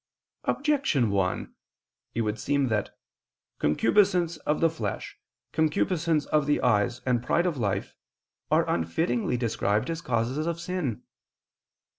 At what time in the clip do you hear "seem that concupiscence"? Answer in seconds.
2.39-4.37